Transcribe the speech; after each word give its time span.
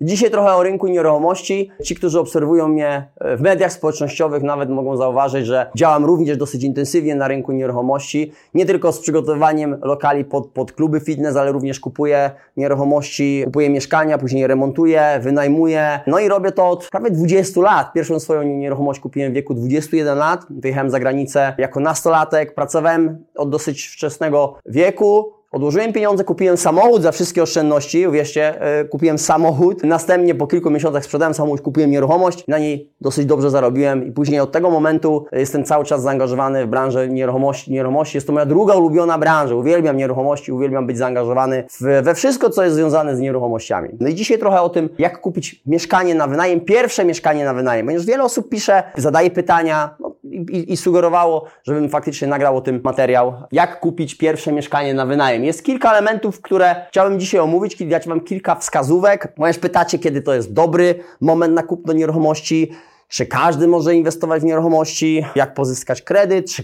Dzisiaj 0.00 0.30
trochę 0.30 0.54
o 0.54 0.62
rynku 0.62 0.86
nieruchomości. 0.86 1.70
Ci, 1.84 1.94
którzy 1.94 2.20
obserwują 2.20 2.68
mnie 2.68 3.08
w 3.36 3.40
mediach 3.40 3.72
społecznościowych, 3.72 4.42
nawet 4.42 4.70
mogą 4.70 4.96
zauważyć, 4.96 5.46
że 5.46 5.70
działam 5.76 6.04
również 6.04 6.36
dosyć 6.36 6.64
intensywnie 6.64 7.14
na 7.14 7.28
rynku 7.28 7.52
nieruchomości. 7.52 8.32
Nie 8.54 8.66
tylko 8.66 8.92
z 8.92 9.00
przygotowaniem 9.00 9.78
lokali 9.82 10.24
pod, 10.24 10.46
pod 10.46 10.72
kluby 10.72 11.00
fitness, 11.00 11.36
ale 11.36 11.52
również 11.52 11.80
kupuję 11.80 12.30
nieruchomości, 12.56 13.42
kupuję 13.44 13.70
mieszkania, 13.70 14.18
później 14.18 14.46
remontuję, 14.46 15.20
wynajmuję. 15.22 16.00
No 16.06 16.18
i 16.18 16.28
robię 16.28 16.52
to 16.52 16.68
od 16.68 16.88
prawie 16.90 17.10
20 17.10 17.60
lat. 17.60 17.92
Pierwszą 17.92 18.20
swoją 18.20 18.42
nieruchomość 18.42 19.00
kupiłem 19.00 19.32
w 19.32 19.34
wieku 19.34 19.54
21 19.54 20.18
lat. 20.18 20.46
Wyjechałem 20.50 20.90
za 20.90 21.00
granicę 21.00 21.54
jako 21.58 21.80
nastolatek. 21.80 22.54
Pracowałem 22.54 23.24
od 23.36 23.50
dosyć 23.50 23.86
wczesnego 23.86 24.54
wieku. 24.66 25.35
Odłożyłem 25.56 25.92
pieniądze, 25.92 26.24
kupiłem 26.24 26.56
samochód 26.56 27.02
za 27.02 27.12
wszystkie 27.12 27.42
oszczędności, 27.42 28.06
uwierzcie, 28.06 28.54
yy, 28.80 28.88
kupiłem 28.88 29.18
samochód. 29.18 29.84
Następnie 29.84 30.34
po 30.34 30.46
kilku 30.46 30.70
miesiącach 30.70 31.04
sprzedałem 31.04 31.34
samochód, 31.34 31.60
kupiłem 31.60 31.90
nieruchomość, 31.90 32.46
na 32.48 32.58
niej 32.58 32.90
dosyć 33.00 33.26
dobrze 33.26 33.50
zarobiłem 33.50 34.06
i 34.06 34.12
później 34.12 34.40
od 34.40 34.52
tego 34.52 34.70
momentu 34.70 35.26
jestem 35.32 35.64
cały 35.64 35.84
czas 35.84 36.02
zaangażowany 36.02 36.66
w 36.66 36.68
branżę 36.68 37.08
nieruchomości. 37.08 37.72
nieruchomości. 37.72 38.16
Jest 38.16 38.26
to 38.26 38.32
moja 38.32 38.46
druga 38.46 38.74
ulubiona 38.74 39.18
branża. 39.18 39.54
Uwielbiam 39.54 39.96
nieruchomości, 39.96 40.52
uwielbiam 40.52 40.86
być 40.86 40.98
zaangażowany 40.98 41.64
w, 41.80 42.02
we 42.02 42.14
wszystko, 42.14 42.50
co 42.50 42.64
jest 42.64 42.76
związane 42.76 43.16
z 43.16 43.20
nieruchomościami. 43.20 43.88
No 44.00 44.08
i 44.08 44.14
dzisiaj 44.14 44.38
trochę 44.38 44.60
o 44.60 44.68
tym, 44.68 44.88
jak 44.98 45.20
kupić 45.20 45.62
mieszkanie 45.66 46.14
na 46.14 46.26
wynajem, 46.26 46.60
pierwsze 46.60 47.04
mieszkanie 47.04 47.44
na 47.44 47.54
wynajem. 47.54 47.86
Ponieważ 47.86 48.06
wiele 48.06 48.24
osób 48.24 48.48
pisze, 48.48 48.82
zadaje 48.96 49.30
pytania, 49.30 49.96
i, 50.36 50.72
i, 50.72 50.76
sugerowało, 50.76 51.44
żebym 51.64 51.88
faktycznie 51.88 52.28
nagrał 52.28 52.56
o 52.56 52.60
tym 52.60 52.80
materiał, 52.84 53.34
jak 53.52 53.80
kupić 53.80 54.14
pierwsze 54.14 54.52
mieszkanie 54.52 54.94
na 54.94 55.06
wynajem. 55.06 55.44
Jest 55.44 55.64
kilka 55.64 55.92
elementów, 55.92 56.40
które 56.40 56.86
chciałbym 56.88 57.20
dzisiaj 57.20 57.40
omówić, 57.40 57.84
dać 57.86 58.08
Wam 58.08 58.20
kilka 58.20 58.54
wskazówek. 58.54 59.34
Ponieważ 59.34 59.58
pytacie, 59.58 59.98
kiedy 59.98 60.22
to 60.22 60.34
jest 60.34 60.52
dobry 60.52 60.94
moment 61.20 61.54
na 61.54 61.62
kupno 61.62 61.92
nieruchomości, 61.92 62.72
czy 63.08 63.26
każdy 63.26 63.68
może 63.68 63.94
inwestować 63.94 64.42
w 64.42 64.44
nieruchomości, 64.44 65.24
jak 65.34 65.54
pozyskać 65.54 66.02
kredyt, 66.02 66.50
czy, 66.50 66.62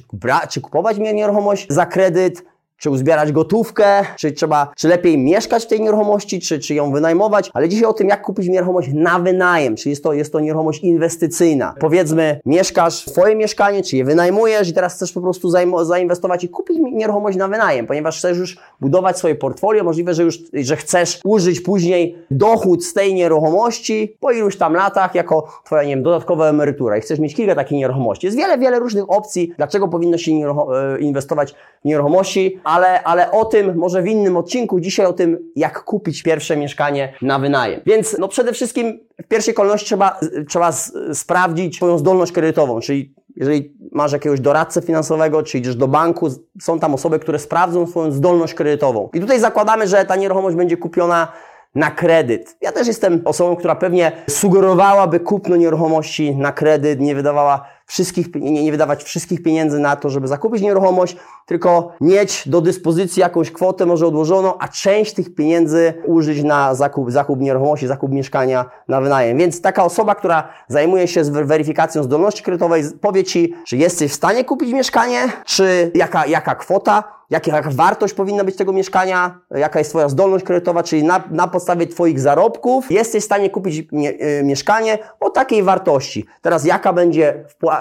czy 0.50 0.60
kupować 0.60 0.98
nieruchomość 0.98 1.66
za 1.68 1.86
kredyt, 1.86 2.44
czy 2.82 2.90
uzbierać 2.90 3.32
gotówkę, 3.32 4.04
czy 4.16 4.32
trzeba, 4.32 4.72
czy 4.76 4.88
lepiej 4.88 5.18
mieszkać 5.18 5.64
w 5.64 5.66
tej 5.66 5.80
nieruchomości, 5.80 6.40
czy, 6.40 6.58
czy 6.58 6.74
ją 6.74 6.92
wynajmować, 6.92 7.50
ale 7.54 7.68
dzisiaj 7.68 7.84
o 7.84 7.92
tym, 7.92 8.08
jak 8.08 8.22
kupić 8.22 8.48
nieruchomość 8.48 8.88
na 8.94 9.18
wynajem, 9.18 9.76
czy 9.76 9.88
jest 9.88 10.02
to, 10.02 10.12
jest 10.12 10.32
to 10.32 10.40
nieruchomość 10.40 10.82
inwestycyjna. 10.82 11.74
Powiedzmy, 11.80 12.40
mieszkasz 12.46 13.04
w 13.04 13.10
swoje 13.10 13.36
mieszkanie, 13.36 13.82
czy 13.82 13.96
je 13.96 14.04
wynajmujesz 14.04 14.68
i 14.68 14.72
teraz 14.72 14.94
chcesz 14.94 15.12
po 15.12 15.20
prostu 15.20 15.50
zainwestować 15.84 16.44
i 16.44 16.48
kupić 16.48 16.78
nieruchomość 16.92 17.38
na 17.38 17.48
wynajem, 17.48 17.86
ponieważ 17.86 18.18
chcesz 18.18 18.38
już 18.38 18.58
budować 18.80 19.18
swoje 19.18 19.34
portfolio, 19.34 19.84
możliwe, 19.84 20.14
że 20.14 20.22
już, 20.22 20.38
że 20.52 20.76
chcesz 20.76 21.20
użyć 21.24 21.60
później 21.60 22.18
dochód 22.30 22.84
z 22.84 22.92
tej 22.92 23.14
nieruchomości 23.14 24.16
po 24.20 24.30
iluś 24.30 24.56
tam 24.56 24.74
latach 24.74 25.14
jako 25.14 25.48
twoja, 25.64 25.82
nie 25.82 25.88
wiem, 25.88 26.02
dodatkowa 26.02 26.48
emerytura 26.48 26.96
i 26.96 27.00
chcesz 27.00 27.18
mieć 27.18 27.34
kilka 27.34 27.54
takich 27.54 27.78
nieruchomości. 27.78 28.26
Jest 28.26 28.38
wiele, 28.38 28.58
wiele 28.58 28.78
różnych 28.78 29.10
opcji, 29.10 29.52
dlaczego 29.56 29.88
powinno 29.88 30.18
się 30.18 30.32
e, 30.32 31.00
inwestować 31.00 31.54
w 31.82 31.84
nieruchomości, 31.84 32.60
ale, 32.72 33.02
ale 33.02 33.30
o 33.30 33.44
tym 33.44 33.76
może 33.76 34.02
w 34.02 34.06
innym 34.06 34.36
odcinku. 34.36 34.80
Dzisiaj 34.80 35.06
o 35.06 35.12
tym, 35.12 35.38
jak 35.56 35.84
kupić 35.84 36.22
pierwsze 36.22 36.56
mieszkanie 36.56 37.12
na 37.22 37.38
wynajem. 37.38 37.80
Więc 37.86 38.16
no 38.18 38.28
przede 38.28 38.52
wszystkim 38.52 39.00
w 39.24 39.28
pierwszej 39.28 39.54
kolejności 39.54 39.86
trzeba, 39.86 40.20
trzeba 40.48 40.72
sprawdzić 41.12 41.76
swoją 41.76 41.98
zdolność 41.98 42.32
kredytową, 42.32 42.80
czyli 42.80 43.14
jeżeli 43.36 43.74
masz 43.92 44.12
jakiegoś 44.12 44.40
doradcę 44.40 44.82
finansowego, 44.82 45.42
czy 45.42 45.58
idziesz 45.58 45.76
do 45.76 45.88
banku, 45.88 46.28
są 46.60 46.78
tam 46.78 46.94
osoby, 46.94 47.18
które 47.18 47.38
sprawdzą 47.38 47.86
swoją 47.86 48.12
zdolność 48.12 48.54
kredytową. 48.54 49.08
I 49.14 49.20
tutaj 49.20 49.40
zakładamy, 49.40 49.86
że 49.86 50.04
ta 50.04 50.16
nieruchomość 50.16 50.56
będzie 50.56 50.76
kupiona 50.76 51.32
na 51.74 51.90
kredyt. 51.90 52.56
Ja 52.60 52.72
też 52.72 52.86
jestem 52.86 53.22
osobą, 53.24 53.56
która 53.56 53.74
pewnie 53.74 54.12
sugerowałaby 54.28 55.20
kupno 55.20 55.56
nieruchomości 55.56 56.36
na 56.36 56.52
kredyt, 56.52 57.00
nie 57.00 57.14
wydawała 57.14 57.66
wszystkich, 57.86 58.34
nie, 58.34 58.64
nie 58.64 58.70
wydawać 58.70 59.04
wszystkich 59.04 59.42
pieniędzy 59.42 59.78
na 59.78 59.96
to, 59.96 60.10
żeby 60.10 60.28
zakupić 60.28 60.62
nieruchomość, 60.62 61.16
tylko 61.46 61.92
mieć 62.00 62.48
do 62.48 62.60
dyspozycji 62.60 63.20
jakąś 63.20 63.50
kwotę 63.50 63.86
może 63.86 64.06
odłożoną, 64.06 64.58
a 64.58 64.68
część 64.68 65.14
tych 65.14 65.34
pieniędzy 65.34 65.94
użyć 66.06 66.42
na 66.42 66.74
zakup, 66.74 67.10
zakup 67.10 67.40
nieruchomości, 67.40 67.86
zakup 67.86 68.12
mieszkania 68.12 68.64
na 68.88 69.00
wynajem. 69.00 69.38
Więc 69.38 69.60
taka 69.60 69.84
osoba, 69.84 70.14
która 70.14 70.48
zajmuje 70.68 71.08
się 71.08 71.22
weryfikacją 71.24 72.02
zdolności 72.02 72.42
kredytowej, 72.42 72.82
powie 73.00 73.24
Ci, 73.24 73.54
czy 73.66 73.76
jesteś 73.76 74.12
w 74.12 74.14
stanie 74.14 74.44
kupić 74.44 74.72
mieszkanie, 74.72 75.32
czy 75.44 75.90
jaka, 75.94 76.26
jaka 76.26 76.54
kwota, 76.54 77.22
jaka 77.30 77.70
wartość 77.70 78.14
powinna 78.14 78.44
być 78.44 78.56
tego 78.56 78.72
mieszkania, 78.72 79.38
jaka 79.50 79.78
jest 79.78 79.90
Twoja 79.90 80.08
zdolność 80.08 80.44
kredytowa, 80.44 80.82
czyli 80.82 81.04
na, 81.04 81.22
na 81.30 81.48
podstawie 81.48 81.86
Twoich 81.86 82.20
zarobków 82.20 82.90
jesteś 82.90 83.22
w 83.22 83.26
stanie 83.26 83.50
kupić 83.50 83.92
mie, 83.92 84.10
y, 84.10 84.42
mieszkanie 84.44 84.98
o 85.20 85.30
takiej 85.30 85.62
wartości. 85.62 86.26
Teraz 86.42 86.64
jaka 86.64 86.92
będzie 86.92 87.44
wpłata 87.48 87.71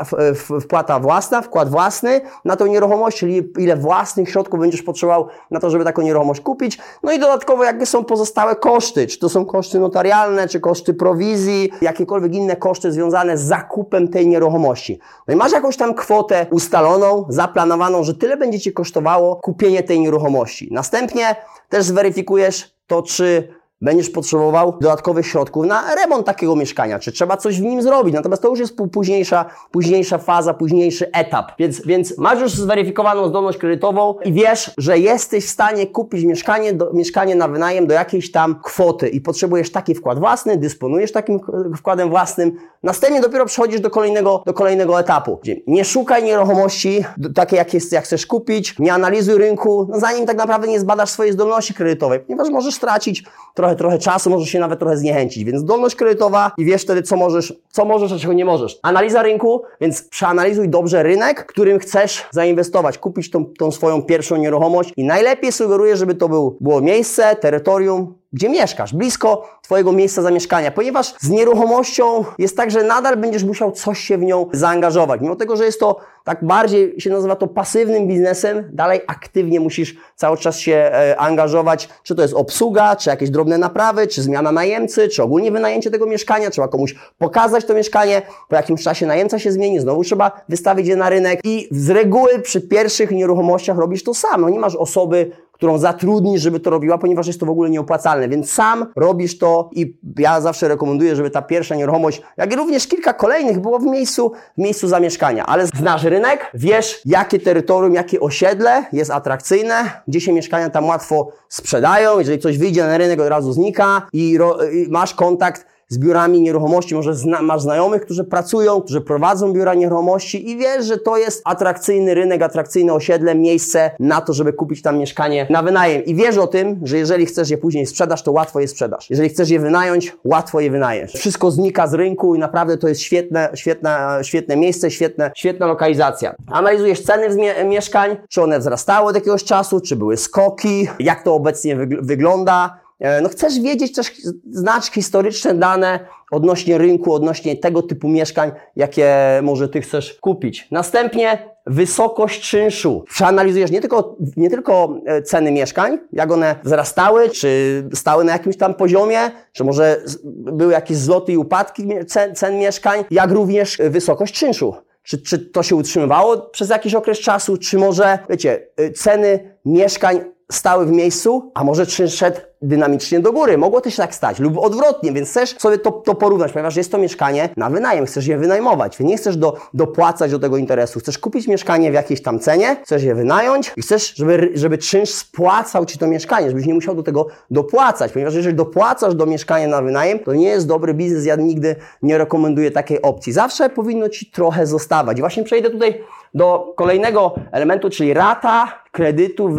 własna, 1.01 1.41
wkład 1.41 1.69
własny 1.69 2.21
na 2.45 2.55
tą 2.55 2.65
nieruchomość, 2.65 3.17
czyli 3.17 3.51
ile 3.57 3.75
własnych 3.75 4.29
środków 4.29 4.59
będziesz 4.59 4.81
potrzebował 4.81 5.27
na 5.51 5.59
to, 5.59 5.69
żeby 5.69 5.83
taką 5.83 6.01
nieruchomość 6.01 6.41
kupić. 6.41 6.79
No 7.03 7.11
i 7.11 7.19
dodatkowo 7.19 7.63
jakie 7.63 7.85
są 7.85 8.03
pozostałe 8.03 8.55
koszty, 8.55 9.07
czy 9.07 9.19
to 9.19 9.29
są 9.29 9.45
koszty 9.45 9.79
notarialne, 9.79 10.47
czy 10.47 10.59
koszty 10.59 10.93
prowizji, 10.93 11.71
jakiekolwiek 11.81 12.35
inne 12.35 12.55
koszty 12.55 12.91
związane 12.91 13.37
z 13.37 13.41
zakupem 13.41 14.07
tej 14.07 14.27
nieruchomości. 14.27 14.99
No 15.27 15.33
i 15.33 15.37
masz 15.37 15.51
jakąś 15.51 15.77
tam 15.77 15.93
kwotę 15.93 16.45
ustaloną, 16.51 17.25
zaplanowaną, 17.29 18.03
że 18.03 18.13
tyle 18.13 18.37
będzie 18.37 18.59
Ci 18.59 18.73
kosztowało 18.73 19.35
kupienie 19.35 19.83
tej 19.83 19.99
nieruchomości. 19.99 20.69
Następnie 20.71 21.35
też 21.69 21.85
zweryfikujesz 21.85 22.75
to, 22.87 23.01
czy 23.01 23.60
będziesz 23.81 24.09
potrzebował 24.09 24.77
dodatkowych 24.81 25.27
środków 25.27 25.65
na 25.65 25.95
remont 25.95 26.25
takiego 26.25 26.55
mieszkania, 26.55 26.99
czy 26.99 27.11
trzeba 27.11 27.37
coś 27.37 27.61
w 27.61 27.63
nim 27.63 27.81
zrobić. 27.81 28.13
Natomiast 28.13 28.41
to 28.41 28.49
już 28.49 28.59
jest 28.59 28.77
późniejsza, 28.91 29.45
późniejsza 29.71 30.17
faza, 30.17 30.53
późniejszy 30.53 31.11
etap. 31.11 31.51
Więc, 31.59 31.85
więc 31.85 32.17
masz 32.17 32.39
już 32.39 32.51
zweryfikowaną 32.51 33.27
zdolność 33.27 33.57
kredytową 33.57 34.15
i 34.25 34.33
wiesz, 34.33 34.71
że 34.77 34.99
jesteś 34.99 35.45
w 35.45 35.49
stanie 35.49 35.87
kupić 35.87 36.25
mieszkanie, 36.25 36.73
do, 36.73 36.93
mieszkanie 36.93 37.35
na 37.35 37.47
wynajem 37.47 37.87
do 37.87 37.93
jakiejś 37.93 38.31
tam 38.31 38.59
kwoty 38.63 39.09
i 39.09 39.21
potrzebujesz 39.21 39.71
taki 39.71 39.95
wkład 39.95 40.19
własny, 40.19 40.57
dysponujesz 40.57 41.11
takim 41.11 41.39
wkładem 41.77 42.09
własnym. 42.09 42.57
Następnie 42.83 43.21
dopiero 43.21 43.45
przechodzisz 43.45 43.81
do 43.81 43.89
kolejnego, 43.89 44.43
do 44.45 44.53
kolejnego 44.53 44.99
etapu. 44.99 45.39
Gdzie 45.41 45.55
nie 45.67 45.85
szukaj 45.85 46.23
nieruchomości 46.23 47.05
takie, 47.35 47.55
jak, 47.55 47.91
jak 47.91 48.03
chcesz 48.03 48.25
kupić, 48.25 48.79
nie 48.79 48.93
analizuj 48.93 49.37
rynku, 49.37 49.87
no 49.89 49.99
zanim 49.99 50.25
tak 50.25 50.37
naprawdę 50.37 50.67
nie 50.67 50.79
zbadasz 50.79 51.09
swojej 51.09 51.33
zdolności 51.33 51.73
kredytowej, 51.73 52.19
ponieważ 52.19 52.49
możesz 52.49 52.75
stracić 52.75 53.23
trochę 53.53 53.70
trochę, 53.75 53.91
trochę 53.91 53.99
czasu, 53.99 54.29
możesz 54.29 54.49
się 54.49 54.59
nawet 54.59 54.79
trochę 54.79 54.97
zniechęcić. 54.97 55.43
Więc 55.43 55.61
zdolność 55.61 55.95
kredytowa 55.95 56.51
i 56.57 56.65
wiesz 56.65 56.81
wtedy, 56.81 57.03
co 57.03 57.15
możesz, 57.15 57.53
co 57.69 57.85
możesz, 57.85 58.11
a 58.11 58.19
czego 58.19 58.33
nie 58.33 58.45
możesz. 58.45 58.79
Analiza 58.81 59.23
rynku, 59.23 59.61
więc 59.81 60.01
przeanalizuj 60.01 60.69
dobrze 60.69 61.03
rynek, 61.03 61.45
którym 61.45 61.79
chcesz 61.79 62.25
zainwestować, 62.31 62.97
kupić 62.97 63.29
tą, 63.29 63.45
tą 63.45 63.71
swoją 63.71 64.01
pierwszą 64.01 64.37
nieruchomość 64.37 64.93
i 64.97 65.03
najlepiej 65.03 65.51
sugeruję, 65.51 65.97
żeby 65.97 66.15
to 66.15 66.29
był, 66.29 66.57
było 66.61 66.81
miejsce, 66.81 67.35
terytorium, 67.35 68.20
gdzie 68.33 68.49
mieszkasz, 68.49 68.93
blisko 68.93 69.49
Twojego 69.61 69.91
miejsca 69.91 70.21
zamieszkania, 70.21 70.71
ponieważ 70.71 71.13
z 71.19 71.29
nieruchomością 71.29 72.25
jest 72.37 72.57
tak, 72.57 72.71
że 72.71 72.83
nadal 72.83 73.17
będziesz 73.17 73.43
musiał 73.43 73.71
coś 73.71 73.99
się 73.99 74.17
w 74.17 74.21
nią 74.21 74.49
zaangażować. 74.53 75.21
Mimo 75.21 75.35
tego, 75.35 75.57
że 75.57 75.65
jest 75.65 75.79
to 75.79 75.99
tak 76.23 76.45
bardziej 76.45 77.01
się 77.01 77.09
nazywa 77.09 77.35
to 77.35 77.47
pasywnym 77.47 78.07
biznesem, 78.07 78.69
dalej 78.73 79.01
aktywnie 79.07 79.59
musisz 79.59 79.95
cały 80.15 80.37
czas 80.37 80.57
się 80.57 80.73
e, 80.73 81.17
angażować, 81.19 81.89
czy 82.03 82.15
to 82.15 82.21
jest 82.21 82.33
obsługa, 82.33 82.95
czy 82.95 83.09
jakieś 83.09 83.29
drobne 83.29 83.57
naprawy, 83.57 84.07
czy 84.07 84.21
zmiana 84.21 84.51
najemcy, 84.51 85.07
czy 85.07 85.23
ogólnie 85.23 85.51
wynajęcie 85.51 85.91
tego 85.91 86.05
mieszkania, 86.05 86.49
trzeba 86.49 86.67
komuś 86.67 86.95
pokazać 87.17 87.65
to 87.65 87.73
mieszkanie, 87.73 88.21
po 88.49 88.55
jakimś 88.55 88.83
czasie 88.83 89.05
najemca 89.05 89.39
się 89.39 89.51
zmieni, 89.51 89.79
znowu 89.79 90.03
trzeba 90.03 90.41
wystawić 90.49 90.87
je 90.87 90.95
na 90.95 91.09
rynek 91.09 91.39
i 91.43 91.67
z 91.71 91.89
reguły 91.89 92.39
przy 92.39 92.61
pierwszych 92.61 93.11
nieruchomościach 93.11 93.77
robisz 93.77 94.03
to 94.03 94.13
sam. 94.13 94.41
No 94.41 94.49
nie 94.49 94.59
masz 94.59 94.75
osoby, 94.75 95.31
którą 95.61 95.77
zatrudnisz, 95.77 96.41
żeby 96.41 96.59
to 96.59 96.69
robiła, 96.69 96.97
ponieważ 96.97 97.27
jest 97.27 97.39
to 97.39 97.45
w 97.45 97.49
ogóle 97.49 97.69
nieopłacalne. 97.69 98.29
Więc 98.29 98.51
sam 98.51 98.85
robisz 98.95 99.37
to 99.37 99.69
i 99.73 99.97
ja 100.17 100.41
zawsze 100.41 100.67
rekomenduję, 100.67 101.15
żeby 101.15 101.29
ta 101.29 101.41
pierwsza 101.41 101.75
nieruchomość, 101.75 102.21
jak 102.37 102.53
i 102.53 102.55
również 102.55 102.87
kilka 102.87 103.13
kolejnych 103.13 103.59
było 103.59 103.79
w 103.79 103.83
miejscu, 103.83 104.31
w 104.57 104.61
miejscu 104.61 104.87
zamieszkania. 104.87 105.45
Ale 105.45 105.67
znasz 105.67 106.03
rynek, 106.03 106.51
wiesz 106.53 107.01
jakie 107.05 107.39
terytorium, 107.39 107.93
jakie 107.93 108.19
osiedle 108.19 108.85
jest 108.93 109.11
atrakcyjne, 109.11 110.01
gdzie 110.07 110.21
się 110.21 110.33
mieszkania 110.33 110.69
tam 110.69 110.85
łatwo 110.85 111.31
sprzedają, 111.49 112.19
jeżeli 112.19 112.39
coś 112.39 112.57
wyjdzie 112.57 112.83
na 112.83 112.97
rynek 112.97 113.19
od 113.19 113.27
razu 113.27 113.53
znika 113.53 114.07
i, 114.13 114.37
i 114.73 114.87
masz 114.89 115.13
kontakt 115.13 115.65
z 115.91 115.97
biurami 115.97 116.41
nieruchomości, 116.41 116.95
może 116.95 117.15
zna, 117.15 117.41
masz 117.41 117.61
znajomych, 117.61 118.01
którzy 118.01 118.23
pracują, 118.23 118.81
którzy 118.81 119.01
prowadzą 119.01 119.53
biura 119.53 119.73
nieruchomości 119.73 120.49
i 120.49 120.57
wiesz, 120.57 120.85
że 120.85 120.97
to 120.97 121.17
jest 121.17 121.41
atrakcyjny 121.45 122.13
rynek, 122.13 122.41
atrakcyjne 122.41 122.93
osiedle, 122.93 123.35
miejsce 123.35 123.91
na 123.99 124.21
to, 124.21 124.33
żeby 124.33 124.53
kupić 124.53 124.81
tam 124.81 124.97
mieszkanie 124.97 125.47
na 125.49 125.63
wynajem. 125.63 126.05
I 126.05 126.15
wiesz 126.15 126.37
o 126.37 126.47
tym, 126.47 126.79
że 126.83 126.97
jeżeli 126.97 127.25
chcesz 127.25 127.49
je 127.49 127.57
później 127.57 127.85
sprzedasz, 127.85 128.23
to 128.23 128.31
łatwo 128.31 128.59
je 128.59 128.67
sprzedasz. 128.67 129.09
Jeżeli 129.09 129.29
chcesz 129.29 129.49
je 129.49 129.59
wynająć, 129.59 130.15
łatwo 130.23 130.59
je 130.59 130.71
wynajesz. 130.71 131.13
Wszystko 131.13 131.51
znika 131.51 131.87
z 131.87 131.93
rynku 131.93 132.35
i 132.35 132.39
naprawdę 132.39 132.77
to 132.77 132.87
jest 132.87 133.01
świetne, 133.01 133.49
świetne, 133.53 134.19
świetne 134.21 134.55
miejsce, 134.55 134.91
świetne, 134.91 135.31
świetna 135.35 135.65
lokalizacja. 135.65 136.35
Analizujesz 136.47 137.01
ceny 137.01 137.27
mieszkań, 137.65 138.17
czy 138.29 138.41
one 138.41 138.59
wzrastały 138.59 139.09
od 139.09 139.15
jakiegoś 139.15 139.43
czasu, 139.43 139.81
czy 139.81 139.95
były 139.95 140.17
skoki, 140.17 140.87
jak 140.99 141.23
to 141.23 141.35
obecnie 141.35 141.75
wygląda, 142.01 142.77
e, 142.77 142.80
no 143.21 143.29
chcesz 143.29 143.59
wiedzieć 143.59 143.93
też, 143.93 144.11
znać 144.51 144.85
historyczne 144.85 145.53
dane 145.53 145.99
odnośnie 146.31 146.77
rynku, 146.77 147.13
odnośnie 147.13 147.55
tego 147.55 147.81
typu 147.81 148.07
mieszkań, 148.07 148.51
jakie 148.75 149.15
może 149.43 149.69
Ty 149.69 149.81
chcesz 149.81 150.13
kupić. 150.13 150.67
Następnie 150.71 151.51
wysokość 151.65 152.49
czynszu. 152.49 153.03
Przeanalizujesz 153.07 153.71
nie 153.71 153.81
tylko, 153.81 154.17
nie 154.37 154.49
tylko 154.49 154.97
e, 155.05 155.21
ceny 155.21 155.51
mieszkań, 155.51 155.99
jak 156.13 156.31
one 156.31 156.55
wzrastały, 156.63 157.29
czy 157.29 157.83
stały 157.93 158.23
na 158.23 158.31
jakimś 158.31 158.57
tam 158.57 158.73
poziomie, 158.73 159.19
czy 159.51 159.63
może 159.63 160.03
były 160.25 160.73
jakieś 160.73 160.97
zloty 160.97 161.31
i 161.31 161.37
upadki 161.37 161.87
cen, 162.07 162.35
cen 162.35 162.57
mieszkań, 162.57 163.05
jak 163.11 163.31
również 163.31 163.77
wysokość 163.89 164.33
czynszu. 164.33 164.75
Czy, 165.03 165.21
czy 165.21 165.39
to 165.39 165.63
się 165.63 165.75
utrzymywało 165.75 166.37
przez 166.37 166.69
jakiś 166.69 166.95
okres 166.95 167.19
czasu, 167.19 167.57
czy 167.57 167.77
może, 167.77 168.19
wiecie, 168.29 168.67
e, 168.77 168.91
ceny 168.91 169.55
mieszkań 169.65 170.19
stały 170.51 170.85
w 170.85 170.91
miejscu, 170.91 171.51
a 171.53 171.63
może 171.63 171.85
czynsz 171.85 172.13
szedł 172.13 172.39
dynamicznie 172.61 173.19
do 173.19 173.33
góry. 173.33 173.57
Mogło 173.57 173.81
też 173.81 173.95
tak 173.95 174.15
stać 174.15 174.39
lub 174.39 174.57
odwrotnie, 174.57 175.11
więc 175.11 175.29
chcesz 175.29 175.57
sobie 175.57 175.77
to, 175.77 175.91
to 175.91 176.15
porównać, 176.15 176.51
ponieważ 176.51 176.75
jest 176.75 176.91
to 176.91 176.97
mieszkanie 176.97 177.49
na 177.57 177.69
wynajem, 177.69 178.05
chcesz 178.05 178.27
je 178.27 178.37
wynajmować, 178.37 178.97
więc 178.97 179.09
nie 179.09 179.17
chcesz 179.17 179.37
do, 179.37 179.57
dopłacać 179.73 180.31
do 180.31 180.39
tego 180.39 180.57
interesu. 180.57 180.99
Chcesz 180.99 181.17
kupić 181.17 181.47
mieszkanie 181.47 181.91
w 181.91 181.93
jakiejś 181.93 182.21
tam 182.21 182.39
cenie, 182.39 182.77
chcesz 182.83 183.03
je 183.03 183.15
wynająć 183.15 183.73
i 183.77 183.81
chcesz, 183.81 184.15
żeby, 184.15 184.51
żeby 184.53 184.77
czynsz 184.77 185.09
spłacał 185.09 185.85
Ci 185.85 185.97
to 185.97 186.07
mieszkanie, 186.07 186.49
żebyś 186.49 186.65
nie 186.65 186.73
musiał 186.73 186.95
do 186.95 187.03
tego 187.03 187.27
dopłacać, 187.51 188.11
ponieważ 188.11 188.35
jeżeli 188.35 188.55
dopłacasz 188.55 189.15
do 189.15 189.25
mieszkania 189.25 189.67
na 189.67 189.81
wynajem, 189.81 190.19
to 190.19 190.33
nie 190.33 190.47
jest 190.47 190.67
dobry 190.67 190.93
biznes, 190.93 191.25
ja 191.25 191.35
nigdy 191.35 191.75
nie 192.01 192.17
rekomenduję 192.17 192.71
takiej 192.71 193.01
opcji. 193.01 193.33
Zawsze 193.33 193.69
powinno 193.69 194.09
Ci 194.09 194.31
trochę 194.31 194.67
zostawać. 194.67 195.17
I 195.17 195.21
właśnie 195.21 195.43
przejdę 195.43 195.69
tutaj 195.69 196.03
do 196.33 196.73
kolejnego 196.77 197.35
elementu, 197.51 197.89
czyli 197.89 198.13
rata 198.13 198.81
kredytu 198.91 199.49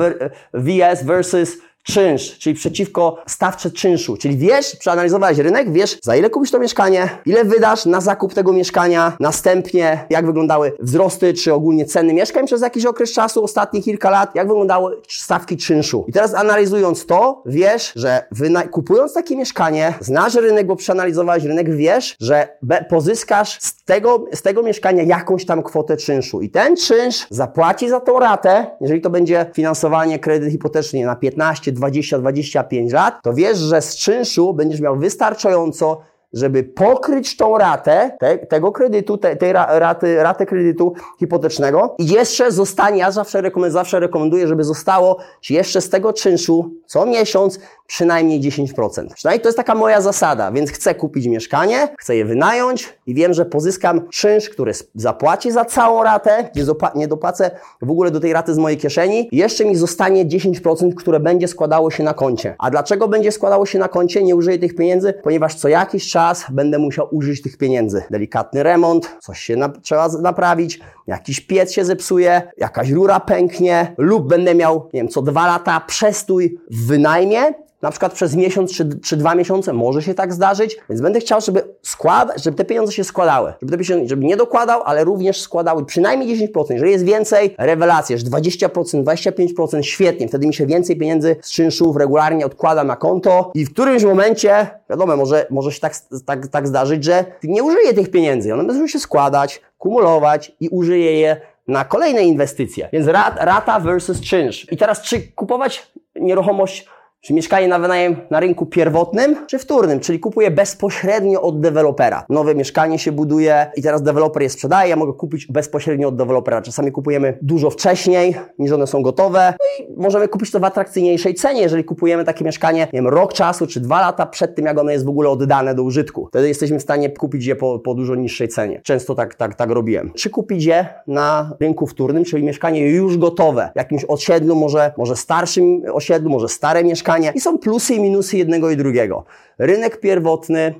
VS 0.55 1.05
versus 1.05 1.57
czynsz, 1.83 2.39
czyli 2.39 2.55
przeciwko 2.57 3.17
stawce 3.27 3.71
czynszu. 3.71 4.17
Czyli 4.17 4.37
wiesz, 4.37 4.77
przeanalizowałeś 4.77 5.39
rynek, 5.39 5.73
wiesz 5.73 5.99
za 6.03 6.17
ile 6.17 6.31
kupisz 6.31 6.51
to 6.51 6.59
mieszkanie, 6.59 7.09
ile 7.27 7.45
wydasz 7.45 7.87
na 7.87 8.01
zakup 8.01 8.35
tego 8.35 8.53
mieszkania, 8.53 9.17
następnie 9.21 10.07
jak 10.11 10.27
wyglądały 10.27 10.73
wzrosty, 10.81 11.35
czy 11.35 11.55
ogólnie 11.55 11.85
ceny 11.85 12.15
mieszkań 12.15 12.47
przez 12.47 12.63
jakiś 12.63 12.87
okres 12.87 13.13
czasu, 13.13 13.45
ostatnie 13.45 13.83
kilka 13.83 14.11
lat, 14.11 14.35
jak 14.35 14.49
wyglądały 14.49 15.01
stawki 15.09 15.57
czynszu. 15.57 16.05
I 16.09 16.13
teraz 16.13 16.35
analizując 16.35 17.07
to, 17.07 17.43
wiesz, 17.47 17.93
że 17.97 18.25
kupując 18.71 19.15
takie 19.15 19.37
mieszkanie, 19.37 19.95
znasz 20.01 20.35
rynek, 20.35 20.67
bo 20.67 20.77
przeanalizowałeś 20.77 21.45
rynek, 21.45 21.77
wiesz, 21.77 22.17
że 22.21 22.49
pozyskasz 22.89 23.59
z 23.61 23.85
tego, 23.85 24.25
z 24.33 24.43
tego 24.43 24.63
mieszkania 24.63 25.03
jakąś 25.03 25.47
tam 25.47 25.63
kwotę 25.63 25.97
czynszu. 25.97 26.41
I 26.41 26.51
ten 26.51 26.77
czynsz 26.77 27.27
zapłaci 27.31 27.89
za 27.89 28.01
tą 28.01 28.19
ratę, 28.19 28.67
jeżeli 28.81 29.01
to 29.01 29.11
będzie 29.11 29.47
finansowanie 29.55 30.19
kredyt 30.19 30.51
hipoteczny 30.51 31.05
na 31.05 31.17
15, 31.17 31.72
20-25 31.73 32.93
lat, 32.93 33.23
to 33.23 33.35
wiesz, 33.35 33.59
że 33.59 33.83
z 33.83 33.97
czynszu 33.97 34.55
będziesz 34.55 34.81
miał 34.81 34.99
wystarczająco 34.99 36.01
żeby 36.33 36.65
pokryć 36.65 37.37
tą 37.37 37.59
ratę 37.59 38.17
te, 38.21 38.39
tego 38.39 38.73
kredytu, 38.73 39.19
te, 39.19 39.37
tej 39.37 39.53
raty, 39.53 40.23
ratę 40.23 40.47
kredytu 40.47 40.95
hipotecznego 41.19 41.95
i 41.99 42.07
jeszcze 42.07 42.53
zostanie, 42.53 42.99
ja 42.99 43.11
zawsze 43.11 43.41
rekomenduję, 43.41 43.73
zawsze 43.73 44.01
rekomenduję, 44.01 44.49
żeby 44.49 44.65
zostało 44.65 45.19
jeszcze 45.51 45.81
z 45.81 45.91
tego 45.91 46.13
czynszu 46.13 46.75
co 46.87 47.07
miesiąc 47.07 47.59
przynajmniej 47.87 48.41
10%. 48.41 49.15
Przynajmniej 49.15 49.43
to 49.43 49.49
jest 49.49 49.57
taka 49.57 49.75
moja 49.75 50.01
zasada, 50.01 50.53
więc 50.53 50.71
chcę 50.71 50.95
kupić 50.95 51.27
mieszkanie, 51.27 51.89
chcę 51.99 52.17
je 52.17 52.25
wynająć 52.25 52.99
i 53.07 53.15
wiem, 53.15 53.35
że 53.35 53.45
pozyskam 53.45 54.09
czynsz, 54.09 54.51
który 54.51 54.73
zapłaci 54.95 55.53
za 55.53 55.65
całą 55.65 56.03
ratę, 56.03 56.51
nie, 56.57 56.65
nie 56.95 57.09
dopłacę 57.09 57.51
w 57.83 57.91
ogóle 57.91 58.11
do 58.11 58.21
tej 58.21 58.33
raty 58.33 58.55
z 58.55 58.59
mojej 58.59 58.79
kieszeni 58.79 59.29
jeszcze 59.33 59.65
mi 59.65 59.77
zostanie 59.77 60.27
10%, 60.27 60.95
które 60.95 61.21
będzie 61.21 61.49
składało 61.49 61.91
się 61.91 62.03
na 62.03 62.15
koncie. 62.15 62.55
A 62.59 62.71
dlaczego 62.71 63.09
będzie 63.09 63.33
składało 63.33 63.67
się 63.67 63.79
na 63.79 63.89
koncie? 63.89 64.23
Nie 64.23 64.37
użyję 64.37 64.59
tych 64.59 64.75
pieniędzy, 64.75 65.13
ponieważ 65.23 65.55
co 65.55 65.69
jakiś 65.69 66.11
czas 66.11 66.22
czas 66.23 66.45
będę 66.51 66.79
musiał 66.79 67.09
użyć 67.11 67.43
tych 67.43 67.57
pieniędzy. 67.57 68.03
Delikatny 68.11 68.63
remont, 68.63 69.17
coś 69.21 69.41
się 69.41 69.57
na, 69.57 69.69
trzeba 69.69 70.09
naprawić, 70.09 70.81
jakiś 71.07 71.41
piec 71.41 71.73
się 71.73 71.85
zepsuje, 71.85 72.43
jakaś 72.59 72.91
rura 72.91 73.21
pęknie 73.21 73.95
lub 73.99 74.29
będę 74.29 74.55
miał, 74.55 74.89
nie 74.93 75.01
wiem, 75.01 75.09
co 75.09 75.23
dwa 75.23 75.47
lata 75.47 75.81
przestój 75.81 76.59
w 76.71 76.87
wynajmie 76.87 77.43
na 77.83 77.91
przykład 77.91 78.13
przez 78.13 78.37
miesiąc 78.37 78.77
czy, 78.77 79.01
czy 79.01 79.17
dwa 79.17 79.35
miesiące 79.35 79.73
może 79.73 80.03
się 80.03 80.15
tak 80.15 80.33
zdarzyć, 80.33 80.77
więc 80.89 81.01
będę 81.01 81.21
chciał, 81.21 81.41
żeby 81.41 81.63
składać, 81.83 82.43
żeby 82.43 82.57
te 82.57 82.65
pieniądze 82.65 82.93
się 82.93 83.05
składały, 83.05 83.53
żeby, 83.63 83.73
te 83.73 83.85
pieniądze, 83.85 84.09
żeby 84.09 84.25
nie 84.25 84.37
dokładał, 84.37 84.83
ale 84.83 85.05
również 85.05 85.41
składały 85.41 85.87
przynajmniej 85.87 86.49
10%. 86.53 86.73
Jeżeli 86.73 86.93
jest 86.93 87.05
więcej, 87.05 87.55
rewelacje, 87.59 88.19
że 88.19 88.25
20%, 88.25 89.05
25%, 89.05 89.83
świetnie, 89.83 90.29
wtedy 90.29 90.47
mi 90.47 90.55
się 90.55 90.67
więcej 90.67 90.97
pieniędzy 90.97 91.37
z 91.43 91.51
czynszów 91.51 91.97
regularnie 91.97 92.47
odkłada 92.47 92.85
na 92.85 92.97
konto 92.97 93.51
i 93.55 93.65
w 93.65 93.73
którymś 93.73 94.05
momencie, 94.05 94.67
wiadomo, 94.91 95.17
może, 95.17 95.47
może 95.51 95.73
się 95.73 95.81
tak, 95.81 95.95
tak, 96.27 96.47
tak 96.47 96.69
zdarzyć, 96.69 97.05
że 97.05 97.25
nie 97.43 97.63
użyję 97.63 97.95
tych 97.95 98.11
pieniędzy, 98.11 98.55
one 98.55 98.65
będą 98.65 98.87
się 98.87 98.99
składać, 98.99 99.61
kumulować 99.79 100.53
i 100.61 100.69
użyję 100.69 101.21
je 101.21 101.37
na 101.69 101.85
kolejne 101.85 102.23
inwestycje. 102.23 102.89
Więc 102.93 103.07
rat, 103.07 103.37
rata 103.41 103.81
versus 103.81 104.21
czynsz. 104.21 104.73
I 104.73 104.77
teraz 104.77 105.03
czy 105.03 105.21
kupować 105.21 105.93
nieruchomość 106.15 106.87
czy 107.23 107.35
mieszkanie 107.35 107.69
na 107.69 107.79
wynajem 107.79 108.17
na 108.31 108.41
rynku 108.41 108.67
pierwotnym, 108.67 109.47
czy 109.47 109.59
wtórnym, 109.59 110.01
czyli 110.01 110.21
kupuję 110.21 110.51
bezpośrednio 110.51 111.43
od 111.43 111.61
dewelopera. 111.61 112.27
Nowe 112.29 112.55
mieszkanie 112.55 112.99
się 112.99 113.13
buduje 113.13 113.71
i 113.77 113.83
teraz 113.83 114.03
deweloper 114.03 114.43
je 114.43 114.51
sprzedaje, 114.51 114.91
ja 114.91 114.97
mogę 114.97 115.13
kupić 115.13 115.47
bezpośrednio 115.47 116.09
od 116.09 116.17
dewelopera. 116.17 116.63
Czasami 116.63 116.93
kupujemy 116.93 117.39
dużo 117.43 117.71
wcześniej, 117.71 118.35
niż 118.59 118.73
one 118.73 118.87
są 118.87 119.03
gotowe 119.03 119.55
no 119.61 119.85
i 119.85 120.01
możemy 120.01 120.29
kupić 120.29 120.51
to 120.51 120.61
w 120.61 120.65
atrakcyjniejszej 120.65 121.35
cenie, 121.35 121.63
jeżeli 121.63 121.85
kupujemy 121.85 122.25
takie 122.25 122.45
mieszkanie, 122.45 122.81
nie 122.81 122.99
wiem, 122.99 123.09
rok 123.09 123.33
czasu, 123.33 123.67
czy 123.67 123.81
dwa 123.81 124.01
lata 124.01 124.27
przed 124.27 124.55
tym, 124.55 124.67
jak 124.67 124.79
ono 124.79 124.91
jest 124.91 125.05
w 125.05 125.09
ogóle 125.09 125.31
oddane 125.31 125.75
do 125.75 125.83
użytku. 125.83 126.27
Wtedy 126.27 126.49
jesteśmy 126.49 126.79
w 126.79 126.83
stanie 126.83 127.11
kupić 127.11 127.47
je 127.47 127.57
po, 127.57 127.79
po 127.79 127.95
dużo 127.95 128.15
niższej 128.15 128.49
cenie. 128.49 128.81
Często 128.85 129.15
tak, 129.15 129.35
tak, 129.35 129.55
tak 129.55 129.71
robiłem. 129.71 130.13
Czy 130.17 130.31
kupić 130.31 130.65
je 130.65 130.87
na 131.07 131.57
rynku 131.61 131.87
wtórnym, 131.87 132.25
czyli 132.25 132.45
mieszkanie 132.45 132.89
już 132.89 133.19
gotowe, 133.19 133.71
w 133.75 133.79
jakimś 133.79 134.05
osiedlu, 134.09 134.57
może, 134.57 134.93
może 134.99 135.17
starszym 135.17 135.83
osiedlu, 135.93 136.31
może 136.31 136.49
stare 136.49 136.85
mieszkanie, 136.85 137.12
i 137.35 137.41
są 137.41 137.59
plusy 137.59 137.95
i 137.95 138.01
minusy 138.01 138.39
jednego 138.39 138.71
i 138.71 138.77
drugiego. 138.77 139.25
Rynek 139.59 140.01
pierwotny 140.01 140.75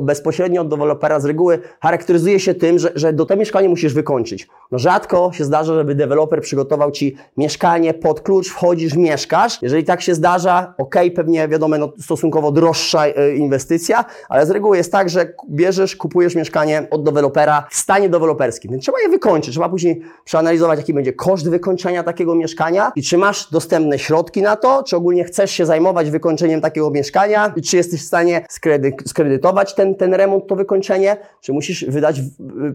bezpośrednio 0.00 0.60
od 0.60 0.68
dewelopera 0.68 1.20
z 1.20 1.24
reguły 1.24 1.58
charakteryzuje 1.80 2.40
się 2.40 2.54
tym, 2.54 2.78
że, 2.78 2.92
że 2.94 3.12
do 3.12 3.26
tego 3.26 3.40
mieszkania 3.40 3.68
musisz 3.68 3.94
wykończyć. 3.94 4.48
No 4.70 4.78
rzadko 4.78 5.30
się 5.32 5.44
zdarza, 5.44 5.74
żeby 5.74 5.94
deweloper 5.94 6.40
przygotował 6.40 6.90
Ci 6.90 7.16
mieszkanie 7.36 7.94
pod 7.94 8.20
klucz, 8.20 8.48
wchodzisz, 8.48 8.94
mieszkasz. 8.94 9.62
Jeżeli 9.62 9.84
tak 9.84 10.00
się 10.00 10.14
zdarza, 10.14 10.74
ok, 10.78 10.94
pewnie 11.16 11.48
wiadomo, 11.48 11.78
no, 11.78 11.92
stosunkowo 11.98 12.52
droższa 12.52 13.06
e, 13.06 13.34
inwestycja, 13.36 14.04
ale 14.28 14.46
z 14.46 14.50
reguły 14.50 14.76
jest 14.76 14.92
tak, 14.92 15.10
że 15.10 15.34
bierzesz, 15.50 15.96
kupujesz 15.96 16.34
mieszkanie 16.34 16.86
od 16.90 17.04
dewelopera 17.04 17.66
w 17.70 17.76
stanie 17.76 18.08
deweloperskim. 18.08 18.70
Więc 18.70 18.82
trzeba 18.82 19.00
je 19.00 19.08
wykończyć, 19.08 19.54
trzeba 19.54 19.68
później 19.68 20.02
przeanalizować, 20.24 20.78
jaki 20.78 20.94
będzie 20.94 21.12
koszt 21.12 21.50
wykończenia 21.50 22.02
takiego 22.02 22.34
mieszkania 22.34 22.92
i 22.96 23.02
czy 23.02 23.18
masz 23.18 23.50
dostępne 23.50 23.98
środki 23.98 24.42
na 24.42 24.56
to, 24.56 24.82
czy 24.82 24.96
ogólnie 24.96 25.24
chcesz 25.24 25.50
się 25.50 25.66
zajmować 25.66 26.10
wykończeniem 26.10 26.60
takiego 26.60 26.90
mieszkania 26.90 27.52
i 27.56 27.62
czy 27.62 27.76
jesteś 27.76 28.00
w 28.00 28.06
stanie 28.06 28.46
skredy 29.04 29.38
ten, 29.74 29.94
ten 29.94 30.14
remont, 30.14 30.46
to 30.46 30.56
wykończenie, 30.56 31.16
czy 31.40 31.52
musisz 31.52 31.84
wydać 31.84 32.20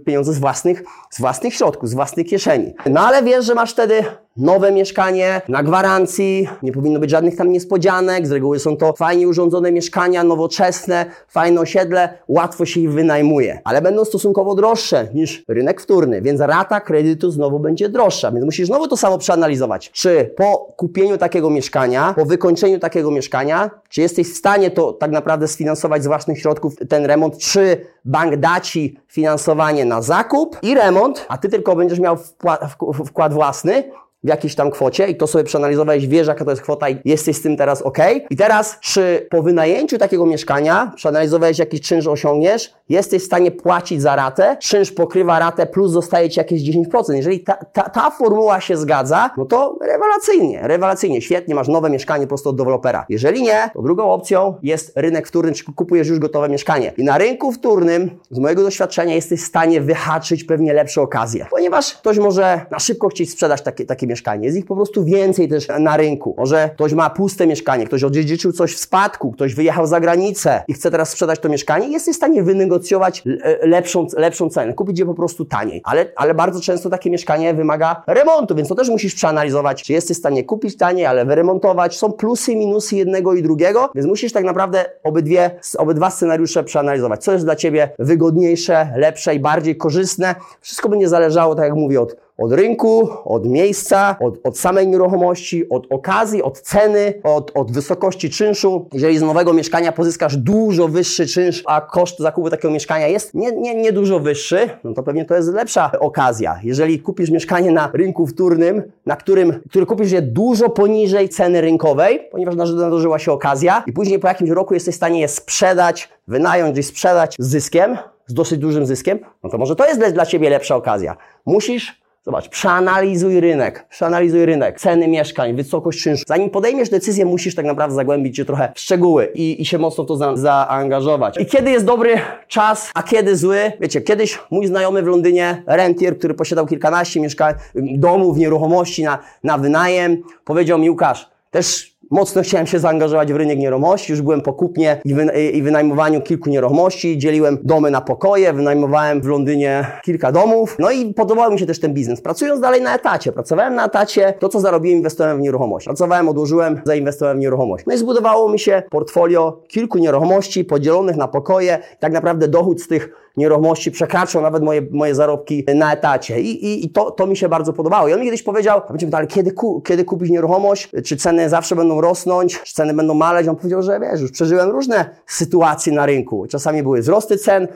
pieniądze 0.05 0.33
z 0.33 0.39
własnych, 0.39 0.83
z 1.09 1.19
własnych 1.19 1.53
środków, 1.53 1.89
z 1.89 1.93
własnej 1.93 2.25
kieszeni. 2.25 2.73
No 2.85 2.99
ale 2.99 3.23
wiesz, 3.23 3.45
że 3.45 3.55
masz 3.55 3.71
wtedy 3.71 4.03
nowe 4.37 4.71
mieszkanie 4.71 5.41
na 5.49 5.63
gwarancji, 5.63 6.47
nie 6.63 6.71
powinno 6.71 6.99
być 6.99 7.09
żadnych 7.09 7.35
tam 7.35 7.51
niespodzianek, 7.51 8.27
z 8.27 8.31
reguły 8.31 8.59
są 8.59 8.77
to 8.77 8.93
fajnie 8.93 9.27
urządzone 9.27 9.71
mieszkania, 9.71 10.23
nowoczesne, 10.23 11.05
fajne 11.27 11.61
osiedle, 11.61 12.09
łatwo 12.27 12.65
się 12.65 12.79
ich 12.79 12.91
wynajmuje, 12.91 13.61
ale 13.63 13.81
będą 13.81 14.05
stosunkowo 14.05 14.55
droższe 14.55 15.07
niż 15.13 15.43
rynek 15.47 15.81
wtórny, 15.81 16.21
więc 16.21 16.41
rata 16.41 16.81
kredytu 16.81 17.31
znowu 17.31 17.59
będzie 17.59 17.89
droższa, 17.89 18.31
więc 18.31 18.45
musisz 18.45 18.67
znowu 18.67 18.87
to 18.87 18.97
samo 18.97 19.17
przeanalizować. 19.17 19.91
Czy 19.91 20.33
po 20.37 20.73
kupieniu 20.77 21.17
takiego 21.17 21.49
mieszkania, 21.49 22.13
po 22.15 22.25
wykończeniu 22.25 22.79
takiego 22.79 23.11
mieszkania, 23.11 23.69
czy 23.89 24.01
jesteś 24.01 24.33
w 24.33 24.37
stanie 24.37 24.71
to 24.71 24.93
tak 24.93 25.11
naprawdę 25.11 25.47
sfinansować 25.47 26.03
z 26.03 26.07
własnych 26.07 26.39
środków 26.39 26.73
ten 26.89 27.05
remont, 27.05 27.37
czy 27.37 27.77
bank 28.05 28.35
da 28.35 28.61
Ci 28.61 28.99
finansowanie 29.07 29.85
na 29.85 30.01
zakup 30.01 30.57
i 30.61 30.75
remont, 30.75 31.25
a 31.29 31.37
Ty 31.37 31.49
tylko 31.49 31.75
będziesz 31.75 31.99
miał 31.99 32.17
wkład, 32.17 32.61
wkład 33.05 33.33
własny, 33.33 33.83
w 34.23 34.27
jakiejś 34.27 34.55
tam 34.55 34.71
kwocie 34.71 35.07
i 35.07 35.15
to 35.15 35.27
sobie 35.27 35.43
przeanalizowałeś, 35.43 36.07
wiesz 36.07 36.27
jaka 36.27 36.45
to 36.45 36.51
jest 36.51 36.61
kwota 36.61 36.89
i 36.89 36.97
jesteś 37.05 37.37
z 37.37 37.41
tym 37.41 37.57
teraz 37.57 37.81
ok. 37.81 37.97
I 38.29 38.35
teraz, 38.35 38.77
czy 38.81 39.27
po 39.29 39.43
wynajęciu 39.43 39.97
takiego 39.97 40.25
mieszkania 40.25 40.91
przeanalizowałeś 40.95 41.59
jaki 41.59 41.79
czynsz 41.79 42.07
osiągniesz, 42.07 42.73
jesteś 42.89 43.23
w 43.23 43.25
stanie 43.25 43.51
płacić 43.51 44.01
za 44.01 44.15
ratę, 44.15 44.57
czynsz 44.61 44.91
pokrywa 44.91 45.39
ratę 45.39 45.65
plus 45.65 45.91
zostaje 45.91 46.29
Ci 46.29 46.39
jakieś 46.39 46.61
10%. 46.61 47.13
Jeżeli 47.13 47.39
ta, 47.39 47.53
ta, 47.53 47.89
ta 47.89 48.09
formuła 48.11 48.61
się 48.61 48.77
zgadza, 48.77 49.29
no 49.37 49.45
to 49.45 49.77
rewelacyjnie, 49.81 50.59
rewelacyjnie, 50.63 51.21
świetnie, 51.21 51.55
masz 51.55 51.67
nowe 51.67 51.89
mieszkanie 51.89 52.27
prosto 52.27 52.49
od 52.49 52.57
dewelopera. 52.57 53.05
Jeżeli 53.09 53.41
nie, 53.41 53.69
to 53.73 53.81
drugą 53.81 54.11
opcją 54.11 54.55
jest 54.63 54.91
rynek 54.95 55.27
wtórny, 55.27 55.51
czy 55.51 55.63
kupujesz 55.63 56.07
już 56.07 56.19
gotowe 56.19 56.49
mieszkanie. 56.49 56.93
I 56.97 57.03
na 57.03 57.17
rynku 57.17 57.51
wtórnym, 57.51 58.19
z 58.31 58.39
mojego 58.39 58.63
doświadczenia, 58.63 59.15
jesteś 59.15 59.41
w 59.41 59.45
stanie 59.45 59.81
wyhaczyć 59.81 60.43
pewnie 60.43 60.73
lepsze 60.73 61.01
okazje, 61.01 61.45
ponieważ 61.51 61.93
ktoś 61.93 62.17
może 62.17 62.65
na 62.71 62.79
szybko 62.79 63.09
chcieć 63.09 63.31
sprzedać 63.31 63.61
takie, 63.61 63.85
takie 63.85 64.06
mieszkanie. 64.07 64.45
Jest 64.45 64.57
ich 64.57 64.65
po 64.65 64.75
prostu 64.75 65.05
więcej 65.05 65.47
też 65.47 65.67
na 65.79 65.97
rynku. 65.97 66.35
Może 66.37 66.69
ktoś 66.73 66.93
ma 66.93 67.09
puste 67.09 67.47
mieszkanie, 67.47 67.85
ktoś 67.85 68.03
odziedziczył 68.03 68.51
coś 68.51 68.75
w 68.75 68.79
spadku, 68.79 69.31
ktoś 69.31 69.55
wyjechał 69.55 69.87
za 69.87 69.99
granicę 69.99 70.63
i 70.67 70.73
chce 70.73 70.91
teraz 70.91 71.09
sprzedać 71.09 71.39
to 71.39 71.49
mieszkanie, 71.49 71.87
jest 71.87 72.09
w 72.09 72.15
stanie 72.15 72.43
wynegocjować 72.43 73.23
e, 73.43 73.67
lepszą, 73.67 74.07
lepszą 74.17 74.49
cenę, 74.49 74.73
kupić 74.73 74.99
je 74.99 75.05
po 75.05 75.13
prostu 75.13 75.45
taniej. 75.45 75.81
Ale, 75.83 76.05
ale 76.15 76.33
bardzo 76.33 76.61
często 76.61 76.89
takie 76.89 77.09
mieszkanie 77.09 77.53
wymaga 77.53 78.03
remontu, 78.07 78.55
więc 78.55 78.69
to 78.69 78.75
też 78.75 78.89
musisz 78.89 79.15
przeanalizować, 79.15 79.83
czy 79.83 79.93
jesteś 79.93 80.17
w 80.17 80.19
stanie 80.19 80.43
kupić 80.43 80.77
taniej, 80.77 81.05
ale 81.05 81.25
wyremontować. 81.25 81.97
Są 81.97 82.11
plusy 82.11 82.51
i 82.51 82.55
minusy 82.55 82.95
jednego 82.95 83.33
i 83.33 83.43
drugiego, 83.43 83.89
więc 83.95 84.07
musisz 84.07 84.31
tak 84.31 84.43
naprawdę 84.43 84.85
obydwie, 85.03 85.59
obydwa 85.77 86.09
scenariusze 86.09 86.63
przeanalizować. 86.63 87.23
Co 87.23 87.33
jest 87.33 87.45
dla 87.45 87.55
Ciebie 87.55 87.89
wygodniejsze, 87.99 88.93
lepsze 88.95 89.35
i 89.35 89.39
bardziej 89.39 89.77
korzystne. 89.77 90.35
Wszystko 90.61 90.89
będzie 90.89 91.09
zależało, 91.09 91.55
tak 91.55 91.65
jak 91.65 91.75
mówię, 91.75 92.01
od 92.01 92.26
od 92.37 92.51
rynku, 92.51 93.09
od 93.25 93.45
miejsca, 93.45 94.15
od, 94.19 94.39
od 94.43 94.57
samej 94.59 94.87
nieruchomości, 94.87 95.69
od 95.69 95.87
okazji, 95.89 96.43
od 96.43 96.61
ceny, 96.61 97.13
od, 97.23 97.51
od 97.55 97.71
wysokości 97.71 98.29
czynszu. 98.29 98.89
Jeżeli 98.93 99.17
z 99.17 99.21
nowego 99.21 99.53
mieszkania 99.53 99.91
pozyskasz 99.91 100.37
dużo 100.37 100.87
wyższy 100.87 101.27
czynsz, 101.27 101.63
a 101.65 101.81
koszt 101.81 102.19
zakupu 102.19 102.49
takiego 102.49 102.73
mieszkania 102.73 103.07
jest 103.07 103.33
nie, 103.33 103.51
nie, 103.51 103.75
nie 103.75 103.93
dużo 103.93 104.19
wyższy, 104.19 104.69
no 104.83 104.93
to 104.93 105.03
pewnie 105.03 105.25
to 105.25 105.35
jest 105.35 105.53
lepsza 105.53 105.91
okazja. 105.99 106.59
Jeżeli 106.63 106.99
kupisz 106.99 107.29
mieszkanie 107.29 107.71
na 107.71 107.91
rynku 107.93 108.27
wtórnym, 108.27 108.83
na 109.05 109.15
którym, 109.15 109.59
który 109.69 109.85
kupisz 109.85 110.11
je 110.11 110.21
dużo 110.21 110.69
poniżej 110.69 111.29
ceny 111.29 111.61
rynkowej, 111.61 112.27
ponieważ 112.31 112.55
nadarzyła 112.55 113.19
się 113.19 113.31
okazja 113.31 113.83
i 113.87 113.93
później 113.93 114.19
po 114.19 114.27
jakimś 114.27 114.49
roku 114.49 114.73
jesteś 114.73 114.93
w 114.93 114.97
stanie 114.97 115.19
je 115.19 115.27
sprzedać, 115.27 116.09
wynająć 116.27 116.77
i 116.77 116.83
sprzedać 116.83 117.35
z 117.39 117.47
zyskiem, 117.47 117.97
z 118.27 118.33
dosyć 118.33 118.59
dużym 118.59 118.85
zyskiem, 118.85 119.19
no 119.43 119.49
to 119.49 119.57
może 119.57 119.75
to 119.75 119.85
jest 119.85 120.13
dla 120.13 120.25
Ciebie 120.25 120.49
lepsza 120.49 120.75
okazja. 120.75 121.17
Musisz 121.45 122.06
Zobacz, 122.27 122.49
przeanalizuj 122.49 123.39
rynek, 123.39 123.85
przeanalizuj 123.89 124.45
rynek, 124.45 124.79
ceny 124.79 125.07
mieszkań, 125.07 125.55
wysokość 125.55 126.03
czynszu. 126.03 126.23
Zanim 126.27 126.49
podejmiesz 126.49 126.89
decyzję, 126.89 127.25
musisz 127.25 127.55
tak 127.55 127.65
naprawdę 127.65 127.95
zagłębić 127.95 128.37
się 128.37 128.45
trochę 128.45 128.71
w 128.75 128.79
szczegóły 128.79 129.31
i, 129.35 129.61
i 129.61 129.65
się 129.65 129.77
mocno 129.77 130.03
to 130.03 130.17
za, 130.17 130.35
zaangażować. 130.35 131.37
I 131.37 131.45
kiedy 131.45 131.71
jest 131.71 131.85
dobry 131.85 132.15
czas, 132.47 132.91
a 132.93 133.03
kiedy 133.03 133.35
zły? 133.35 133.71
Wiecie, 133.79 134.01
kiedyś 134.01 134.39
mój 134.51 134.67
znajomy 134.67 135.01
w 135.01 135.05
Londynie, 135.05 135.63
rentier, 135.67 136.17
który 136.17 136.33
posiadał 136.33 136.65
kilkanaście 136.65 137.19
mieszkań, 137.19 137.53
domów, 137.75 138.37
nieruchomości 138.37 139.03
na, 139.03 139.19
na 139.43 139.57
wynajem, 139.57 140.23
powiedział 140.45 140.79
mi, 140.79 140.89
Łukasz, 140.89 141.29
też 141.51 141.96
Mocno 142.11 142.41
chciałem 142.41 142.67
się 142.67 142.79
zaangażować 142.79 143.33
w 143.33 143.35
rynek 143.35 143.59
nieruchomości, 143.59 144.11
już 144.11 144.21
byłem 144.21 144.41
po 144.41 144.53
kupnie 144.53 145.01
i, 145.05 145.11
i 145.57 145.63
wynajmowaniu 145.63 146.21
kilku 146.21 146.49
nieruchomości, 146.49 147.17
dzieliłem 147.17 147.57
domy 147.63 147.91
na 147.91 148.01
pokoje, 148.01 148.53
wynajmowałem 148.53 149.21
w 149.21 149.25
Londynie 149.25 149.85
kilka 150.03 150.31
domów, 150.31 150.75
no 150.79 150.91
i 150.91 151.13
podobał 151.13 151.51
mi 151.51 151.59
się 151.59 151.65
też 151.65 151.79
ten 151.79 151.93
biznes. 151.93 152.21
Pracując 152.21 152.61
dalej 152.61 152.81
na 152.81 152.95
etacie, 152.95 153.31
pracowałem 153.31 153.75
na 153.75 153.85
etacie, 153.85 154.33
to 154.39 154.49
co 154.49 154.59
zarobiłem 154.59 154.97
inwestowałem 154.97 155.37
w 155.37 155.41
nieruchomość. 155.41 155.85
Pracowałem, 155.85 156.29
odłożyłem, 156.29 156.81
zainwestowałem 156.85 157.37
w 157.37 157.41
nieruchomość. 157.41 157.85
No 157.87 157.93
i 157.93 157.97
zbudowało 157.97 158.49
mi 158.49 158.59
się 158.59 158.83
portfolio 158.89 159.61
kilku 159.67 159.97
nieruchomości 159.97 160.65
podzielonych 160.65 161.15
na 161.15 161.27
pokoje, 161.27 161.79
tak 161.99 162.13
naprawdę 162.13 162.47
dochód 162.47 162.81
z 162.81 162.87
tych 162.87 163.27
nieruchomości 163.37 163.91
przekraczał 163.91 164.41
nawet 164.41 164.63
moje, 164.63 164.81
moje 164.91 165.15
zarobki 165.15 165.65
na 165.75 165.93
etacie. 165.93 166.41
I, 166.41 166.65
i, 166.65 166.85
i 166.85 166.89
to, 166.89 167.11
to 167.11 167.27
mi 167.27 167.37
się 167.37 167.49
bardzo 167.49 167.73
podobało. 167.73 168.07
I 168.07 168.13
on 168.13 168.19
mi 168.19 168.25
kiedyś 168.25 168.43
powiedział, 168.43 168.81
ale 169.11 169.27
kiedy, 169.27 169.51
ku, 169.51 169.81
kiedy 169.81 170.05
kupić 170.05 170.29
nieruchomość? 170.29 170.91
Czy 171.05 171.17
ceny 171.17 171.49
zawsze 171.49 171.75
będą 171.75 171.86
rosnąć? 171.89 172.61
Czy 172.61 172.73
ceny 172.73 172.93
będą 172.93 173.13
maleć? 173.13 173.47
On 173.47 173.55
powiedział, 173.55 173.81
że 173.81 173.99
wiesz, 173.99 174.21
już 174.21 174.31
przeżyłem 174.31 174.69
różne 174.69 175.09
sytuacje 175.25 175.93
na 175.93 176.05
rynku. 176.05 176.45
Czasami 176.49 176.83
były 176.83 177.01
wzrosty 177.01 177.37
cen, 177.37 177.67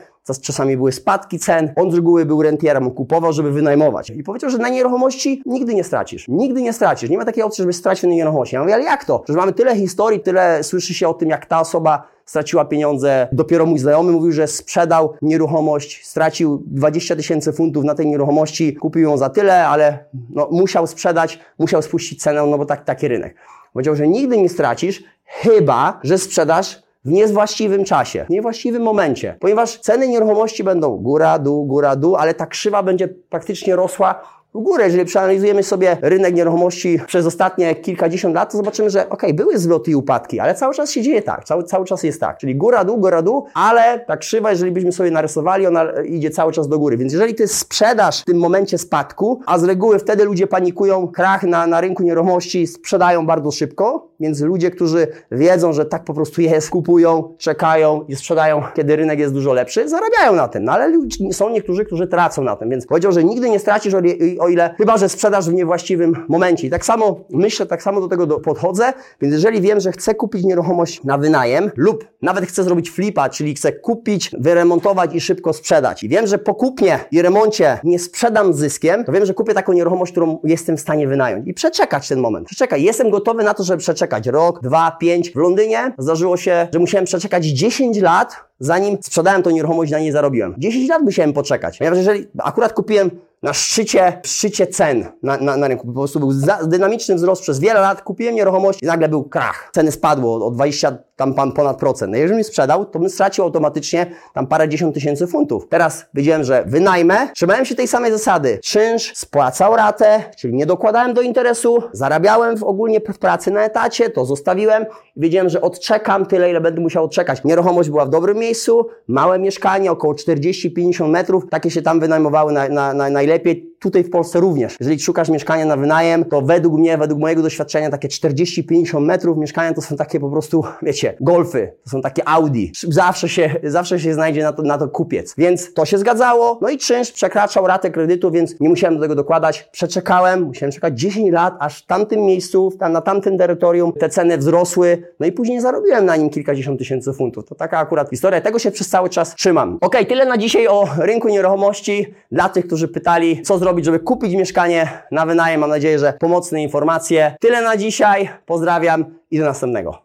czasami 0.42 0.76
były 0.76 0.92
spadki 0.92 1.38
cen. 1.38 1.72
On 1.76 1.90
z 1.90 1.94
reguły 1.94 2.26
był 2.26 2.42
rentierem, 2.42 2.90
kupował, 2.90 3.32
żeby 3.32 3.50
wynajmować. 3.52 4.10
I 4.10 4.22
powiedział, 4.22 4.50
że 4.50 4.58
na 4.58 4.68
nieruchomości 4.68 5.42
nigdy 5.46 5.74
nie 5.74 5.84
stracisz. 5.84 6.28
Nigdy 6.28 6.62
nie 6.62 6.72
stracisz. 6.72 7.10
Nie 7.10 7.18
ma 7.18 7.24
takiej 7.24 7.42
opcji, 7.42 7.62
żeby 7.62 7.72
stracić 7.72 8.02
na 8.02 8.08
nieruchomości. 8.08 8.54
Ja 8.54 8.62
mówię, 8.62 8.74
ale 8.74 8.84
jak 8.84 9.04
to? 9.04 9.18
Przecież 9.18 9.36
mamy 9.36 9.52
tyle 9.52 9.76
historii, 9.76 10.20
tyle 10.20 10.64
słyszy 10.64 10.94
się 10.94 11.08
o 11.08 11.14
tym, 11.14 11.28
jak 11.28 11.46
ta 11.46 11.60
osoba 11.60 12.12
straciła 12.24 12.64
pieniądze. 12.64 13.28
Dopiero 13.32 13.66
mój 13.66 13.78
znajomy 13.78 14.12
mówił, 14.12 14.32
że 14.32 14.46
sprzedał 14.46 15.14
nieruchomość, 15.22 16.06
stracił 16.06 16.62
20 16.66 17.16
tysięcy 17.16 17.52
funtów 17.52 17.84
na 17.84 17.94
tej 17.94 18.06
nieruchomości, 18.06 18.74
kupił 18.74 19.02
ją 19.02 19.16
za 19.16 19.30
tyle, 19.30 19.66
ale 19.66 20.04
no, 20.30 20.48
musiał 20.50 20.86
sprzedać, 20.86 21.38
musiał 21.58 21.82
spuścić 21.82 22.22
cenę, 22.22 22.46
no 22.46 22.58
bo 22.58 22.66
tak, 22.66 22.84
taki 22.84 23.08
rynek. 23.08 23.36
Powiedział, 23.72 23.96
że 23.96 24.08
nigdy 24.08 24.38
nie 24.38 24.48
stracisz, 24.48 25.04
chyba, 25.24 26.00
że 26.02 26.18
sprzedasz 26.18 26.82
w 27.04 27.10
niewłaściwym 27.10 27.84
czasie, 27.84 28.24
w 28.24 28.30
niewłaściwym 28.30 28.82
momencie, 28.82 29.36
ponieważ 29.40 29.78
ceny 29.78 30.08
nieruchomości 30.08 30.64
będą 30.64 30.96
góra, 30.96 31.38
dół, 31.38 31.66
góra, 31.66 31.96
dół, 31.96 32.16
ale 32.16 32.34
ta 32.34 32.46
krzywa 32.46 32.82
będzie 32.82 33.08
praktycznie 33.08 33.76
rosła 33.76 34.22
w 34.54 34.60
górę. 34.60 34.84
Jeżeli 34.84 35.04
przeanalizujemy 35.04 35.62
sobie 35.62 35.96
rynek 36.02 36.34
nieruchomości 36.34 37.00
przez 37.06 37.26
ostatnie 37.26 37.74
kilkadziesiąt 37.74 38.34
lat, 38.34 38.52
to 38.52 38.56
zobaczymy, 38.56 38.90
że 38.90 39.08
ok, 39.08 39.22
były 39.34 39.58
zloty 39.58 39.90
i 39.90 39.94
upadki, 39.94 40.40
ale 40.40 40.54
cały 40.54 40.74
czas 40.74 40.90
się 40.90 41.02
dzieje 41.02 41.22
tak, 41.22 41.44
cały, 41.44 41.64
cały 41.64 41.84
czas 41.84 42.02
jest 42.02 42.20
tak. 42.20 42.38
Czyli 42.38 42.56
góra, 42.56 42.84
dół, 42.84 42.98
góra, 42.98 43.22
dół, 43.22 43.46
ale 43.54 44.00
ta 44.06 44.16
krzywa, 44.16 44.50
jeżeli 44.50 44.72
byśmy 44.72 44.92
sobie 44.92 45.10
narysowali, 45.10 45.66
ona 45.66 45.84
idzie 46.04 46.30
cały 46.30 46.52
czas 46.52 46.68
do 46.68 46.78
góry. 46.78 46.96
Więc 46.96 47.12
jeżeli 47.12 47.34
ty 47.34 47.48
sprzedasz 47.48 48.22
w 48.22 48.24
tym 48.24 48.38
momencie 48.38 48.78
spadku, 48.78 49.40
a 49.46 49.58
z 49.58 49.64
reguły 49.64 49.98
wtedy 49.98 50.24
ludzie 50.24 50.46
panikują, 50.46 51.08
krach 51.08 51.42
na, 51.42 51.66
na 51.66 51.80
rynku 51.80 52.02
nieruchomości 52.02 52.66
sprzedają 52.66 53.26
bardzo 53.26 53.50
szybko, 53.50 54.08
więc 54.20 54.40
ludzie, 54.40 54.70
którzy 54.70 55.06
wiedzą, 55.30 55.72
że 55.72 55.84
tak 55.84 56.04
po 56.04 56.14
prostu 56.14 56.40
jest, 56.40 56.70
kupują, 56.70 57.34
czekają 57.38 58.04
i 58.08 58.16
sprzedają, 58.16 58.62
kiedy 58.74 58.96
rynek 58.96 59.18
jest 59.18 59.34
dużo 59.34 59.52
lepszy, 59.52 59.88
zarabiają 59.88 60.34
na 60.34 60.48
tym. 60.48 60.64
No 60.64 60.72
ale 60.72 60.92
są 61.32 61.50
niektórzy, 61.50 61.84
którzy 61.84 62.06
tracą 62.06 62.42
na 62.42 62.56
tym. 62.56 62.70
Więc 62.70 62.86
powiedział, 62.86 63.12
że 63.12 63.24
nigdy 63.24 63.50
nie 63.50 63.58
stracisz, 63.58 63.94
o 64.42 64.48
ile, 64.48 64.74
chyba 64.78 64.98
że 64.98 65.08
sprzedasz 65.08 65.50
w 65.50 65.54
niewłaściwym 65.54 66.24
momencie. 66.28 66.66
I 66.66 66.70
tak 66.70 66.84
samo 66.84 67.20
myślę, 67.30 67.66
tak 67.66 67.82
samo 67.82 68.00
do 68.00 68.08
tego 68.08 68.26
do, 68.26 68.40
podchodzę. 68.40 68.92
Więc 69.20 69.34
jeżeli 69.34 69.60
wiem, 69.60 69.80
że 69.80 69.92
chcę 69.92 70.14
kupić 70.14 70.44
nieruchomość 70.44 71.04
na 71.04 71.18
wynajem 71.18 71.70
lub 71.76 72.04
nawet 72.22 72.46
chcę 72.46 72.64
zrobić 72.64 72.90
flipa, 72.90 73.28
czyli 73.28 73.54
chcę 73.54 73.72
kupić, 73.72 74.30
wyremontować 74.38 75.14
i 75.14 75.20
szybko 75.20 75.52
sprzedać. 75.52 76.02
I 76.02 76.08
wiem, 76.08 76.26
że 76.26 76.38
po 76.38 76.54
kupnie 76.54 76.98
i 77.10 77.22
remoncie 77.22 77.78
nie 77.84 77.98
sprzedam 77.98 78.54
zyskiem, 78.54 79.04
to 79.04 79.12
wiem, 79.12 79.26
że 79.26 79.34
kupię 79.34 79.54
taką 79.54 79.72
nieruchomość, 79.72 80.12
którą 80.12 80.38
jestem 80.44 80.76
w 80.76 80.80
stanie 80.80 81.08
wynająć. 81.08 81.48
I 81.48 81.54
przeczekać 81.54 82.08
ten 82.08 82.20
moment. 82.20 82.46
Przeczekaj. 82.46 82.82
Jestem 82.82 83.10
gotowy 83.10 83.42
na 83.42 83.54
to, 83.54 83.64
żeby 83.64 83.78
przeczekać 83.78 84.26
rok, 84.26 84.60
dwa, 84.62 84.96
pięć. 85.00 85.30
W 85.30 85.36
Londynie 85.36 85.92
zdarzyło 85.98 86.36
się, 86.36 86.68
że 86.72 86.78
musiałem 86.78 87.04
przeczekać 87.04 87.44
10 87.44 88.00
lat, 88.00 88.36
zanim 88.58 88.98
sprzedałem 89.02 89.42
tą 89.42 89.50
nieruchomość, 89.50 89.92
na 89.92 89.98
niej 89.98 90.12
zarobiłem. 90.12 90.54
10 90.58 90.88
lat 90.88 91.02
musiałem 91.02 91.32
poczekać. 91.32 91.78
Ponieważ 91.78 91.98
jeżeli 91.98 92.26
akurat 92.38 92.72
kupiłem 92.72 93.10
na 93.42 93.52
szczycie, 93.52 94.20
szczycie 94.24 94.66
cen 94.66 95.06
na, 95.22 95.36
na, 95.36 95.56
na 95.56 95.68
rynku. 95.68 95.86
Po 95.86 95.92
prostu 95.92 96.20
był 96.20 96.32
za, 96.32 96.58
dynamiczny 96.64 97.14
wzrost 97.14 97.42
przez 97.42 97.60
wiele 97.60 97.80
lat. 97.80 98.02
Kupiłem 98.02 98.34
nieruchomość 98.34 98.82
i 98.82 98.86
nagle 98.86 99.08
był 99.08 99.24
krach. 99.24 99.70
Ceny 99.72 99.92
spadło 99.92 100.46
o 100.46 100.50
20 100.50 100.98
tam 101.16 101.34
pan 101.34 101.52
ponad 101.52 101.76
procent. 101.76 102.12
No 102.12 102.18
jeżeli 102.18 102.38
mi 102.38 102.44
sprzedał, 102.44 102.84
to 102.84 102.98
bym 102.98 103.10
stracił 103.10 103.44
automatycznie 103.44 104.06
tam 104.34 104.46
parę 104.46 104.68
dziesiąt 104.68 104.94
tysięcy 104.94 105.26
funtów. 105.26 105.68
Teraz 105.68 106.04
wiedziałem, 106.14 106.44
że 106.44 106.64
wynajmę, 106.66 107.28
trzymałem 107.34 107.64
się 107.64 107.74
tej 107.74 107.88
samej 107.88 108.12
zasady. 108.12 108.58
Czynsz 108.62 109.12
spłacał 109.16 109.76
ratę, 109.76 110.24
czyli 110.36 110.54
nie 110.54 110.66
dokładałem 110.66 111.14
do 111.14 111.22
interesu, 111.22 111.82
zarabiałem 111.92 112.56
w, 112.56 112.62
ogólnie 112.62 113.00
w 113.00 113.18
pracy 113.18 113.50
na 113.50 113.64
etacie, 113.64 114.10
to 114.10 114.24
zostawiłem 114.24 114.86
wiedziałem, 115.16 115.48
że 115.48 115.60
odczekam 115.60 116.26
tyle, 116.26 116.50
ile 116.50 116.60
będę 116.60 116.80
musiał 116.80 117.04
odczekać. 117.04 117.44
Nieruchomość 117.44 117.90
była 117.90 118.06
w 118.06 118.10
dobrym 118.10 118.38
miejscu, 118.38 118.86
małe 119.08 119.38
mieszkanie, 119.38 119.92
około 119.92 120.14
40-50 120.14 121.08
metrów, 121.08 121.44
takie 121.50 121.70
się 121.70 121.82
tam 121.82 122.00
wynajmowały 122.00 122.52
na, 122.52 122.68
na, 122.68 122.94
na 122.94 123.08
najlepiej 123.32 123.72
tutaj 123.82 124.04
w 124.04 124.10
Polsce 124.10 124.40
również. 124.40 124.76
Jeżeli 124.80 125.00
szukasz 125.00 125.28
mieszkania 125.28 125.64
na 125.64 125.76
wynajem, 125.76 126.24
to 126.24 126.42
według 126.42 126.78
mnie, 126.78 126.98
według 126.98 127.20
mojego 127.20 127.42
doświadczenia, 127.42 127.90
takie 127.90 128.08
40-50 128.08 129.00
metrów 129.00 129.38
mieszkania 129.38 129.74
to 129.74 129.80
są 129.80 129.96
takie 129.96 130.20
po 130.20 130.30
prostu, 130.30 130.64
wiecie, 130.82 131.16
golfy, 131.20 131.72
to 131.84 131.90
są 131.90 132.00
takie 132.00 132.28
Audi. 132.28 132.66
Zawsze 132.88 133.28
się, 133.28 133.54
zawsze 133.64 134.00
się 134.00 134.14
znajdzie 134.14 134.42
na 134.42 134.52
to, 134.52 134.62
na 134.62 134.78
to 134.78 134.88
kupiec. 134.88 135.34
Więc 135.38 135.74
to 135.74 135.84
się 135.84 135.98
zgadzało. 135.98 136.58
No 136.62 136.68
i 136.68 136.78
czynsz 136.78 137.12
przekraczał 137.12 137.66
ratę 137.66 137.90
kredytu, 137.90 138.30
więc 138.30 138.60
nie 138.60 138.68
musiałem 138.68 138.96
do 138.96 139.02
tego 139.02 139.14
dokładać. 139.14 139.68
Przeczekałem, 139.72 140.42
musiałem 140.42 140.72
czekać 140.72 141.00
10 141.00 141.32
lat, 141.32 141.54
aż 141.58 141.82
w 141.82 141.86
tamtym 141.86 142.20
miejscu, 142.20 142.72
na 142.90 143.00
tamtym 143.00 143.38
terytorium 143.38 143.92
te 143.92 144.08
ceny 144.08 144.38
wzrosły. 144.38 145.02
No 145.20 145.26
i 145.26 145.32
później 145.32 145.60
zarobiłem 145.60 146.04
na 146.04 146.16
nim 146.16 146.30
kilkadziesiąt 146.30 146.78
tysięcy 146.78 147.12
funtów. 147.12 147.44
To 147.48 147.54
taka 147.54 147.78
akurat 147.78 148.10
historia. 148.10 148.40
Tego 148.40 148.58
się 148.58 148.70
przez 148.70 148.88
cały 148.88 149.08
czas 149.08 149.34
trzymam. 149.34 149.78
Ok, 149.80 149.96
tyle 150.08 150.26
na 150.26 150.38
dzisiaj 150.38 150.68
o 150.68 150.88
rynku 150.98 151.28
nieruchomości. 151.28 152.14
Dla 152.32 152.48
tych, 152.48 152.66
którzy 152.66 152.88
pytali, 152.88 153.21
co 153.44 153.58
zrobić 153.58 153.84
żeby 153.84 153.98
kupić 154.00 154.34
mieszkanie 154.34 154.88
na 155.10 155.26
wynajem. 155.26 155.60
Mam 155.60 155.70
nadzieję, 155.70 155.98
że 155.98 156.12
pomocne 156.20 156.62
informacje. 156.62 157.36
Tyle 157.40 157.62
na 157.62 157.76
dzisiaj. 157.76 158.28
Pozdrawiam 158.46 159.04
i 159.30 159.38
do 159.38 159.44
następnego. 159.44 159.98